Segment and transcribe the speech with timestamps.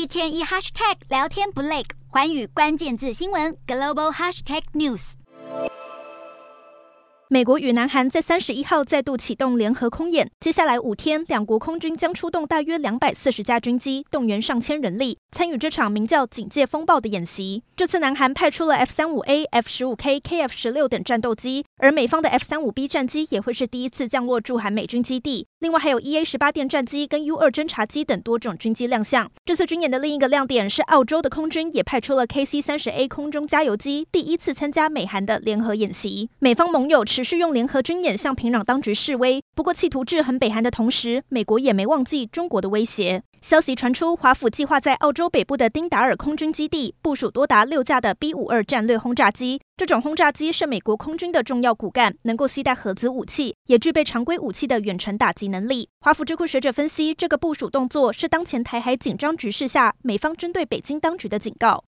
[0.00, 5.12] 一天一 hashtag 聊天不累，寰宇关键字新闻 global hashtag news。
[7.28, 17.62] 美国与南韩在三十一号再度启动联合空演，接下来五天，两国空军将出动大约两百四十架军机，动员上千人力，参与这场名叫“警戒风暴”的演习。
[17.76, 25.46] 这次南韩派出了 F 三五 A、F 十五 K、KF 十六等战斗机，而美方的 F 三五 B 战机也会是第一次降落驻韩美军基地。
[25.60, 29.30] 另外还有 EA 十八电战机跟 U 二侦察机等多种军机亮相。
[29.44, 36.30] 这次军演的另一个亮点是，澳洲的空军也派出了 KC 三十 A 空中加油机，第一次参加美韩的联合演习。
[36.38, 43.22] 美方盟友持续用联合军演向平壤当局示威，不过企图制衡北韩的同时，美国也没忘记中国的威胁。
[43.42, 49.60] 消息传出，华府计划在澳洲北部的丁达尔空军基地部署多达六架的 B 五二战略轰炸机。
[49.78, 55.88] 这种轰炸机是美国空军的重要骨干，能够携带核子武器，也具备常规武器的远程打击能力。
[56.00, 61.78] 华府智库学者分析，这个部署动作是当前台海紧张局势下美方针对北京当局的警告。